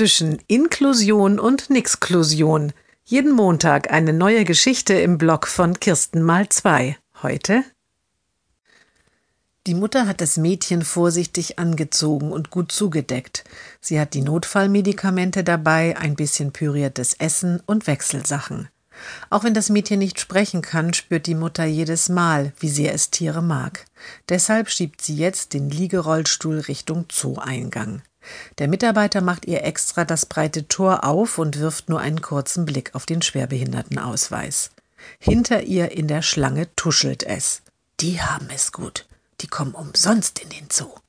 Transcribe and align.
zwischen 0.00 0.38
Inklusion 0.46 1.38
und 1.38 1.68
Nixklusion. 1.68 2.72
Jeden 3.04 3.32
Montag 3.32 3.92
eine 3.92 4.14
neue 4.14 4.46
Geschichte 4.46 4.94
im 4.94 5.18
Blog 5.18 5.46
von 5.46 5.78
Kirsten 5.78 6.22
mal 6.22 6.48
zwei. 6.48 6.96
Heute 7.22 7.64
die 9.66 9.74
Mutter 9.74 10.06
hat 10.06 10.22
das 10.22 10.38
Mädchen 10.38 10.86
vorsichtig 10.86 11.58
angezogen 11.58 12.32
und 12.32 12.48
gut 12.48 12.72
zugedeckt. 12.72 13.44
Sie 13.82 14.00
hat 14.00 14.14
die 14.14 14.22
Notfallmedikamente 14.22 15.44
dabei, 15.44 15.98
ein 15.98 16.14
bisschen 16.16 16.50
püriertes 16.50 17.12
Essen 17.12 17.62
und 17.66 17.86
Wechselsachen. 17.86 18.70
Auch 19.30 19.44
wenn 19.44 19.54
das 19.54 19.70
Mädchen 19.70 19.98
nicht 19.98 20.20
sprechen 20.20 20.62
kann, 20.62 20.94
spürt 20.94 21.26
die 21.26 21.34
Mutter 21.34 21.64
jedes 21.64 22.08
Mal, 22.08 22.52
wie 22.58 22.68
sehr 22.68 22.94
es 22.94 23.10
Tiere 23.10 23.42
mag. 23.42 23.86
Deshalb 24.28 24.70
schiebt 24.70 25.02
sie 25.02 25.16
jetzt 25.16 25.52
den 25.52 25.70
Liegerollstuhl 25.70 26.60
Richtung 26.60 27.06
Zoo-Eingang. 27.10 28.02
Der 28.58 28.68
Mitarbeiter 28.68 29.20
macht 29.20 29.46
ihr 29.46 29.64
extra 29.64 30.04
das 30.04 30.26
breite 30.26 30.68
Tor 30.68 31.04
auf 31.04 31.38
und 31.38 31.58
wirft 31.58 31.88
nur 31.88 32.00
einen 32.00 32.20
kurzen 32.20 32.64
Blick 32.66 32.94
auf 32.94 33.06
den 33.06 33.22
Schwerbehindertenausweis. 33.22 34.70
Hinter 35.18 35.62
ihr 35.62 35.92
in 35.92 36.08
der 36.08 36.22
Schlange 36.22 36.68
tuschelt 36.76 37.22
es. 37.22 37.62
Die 38.00 38.20
haben 38.20 38.48
es 38.54 38.72
gut. 38.72 39.06
Die 39.40 39.46
kommen 39.46 39.74
umsonst 39.74 40.38
in 40.38 40.50
den 40.50 40.68
Zoo. 40.70 40.99